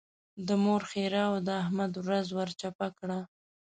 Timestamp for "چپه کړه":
2.59-3.19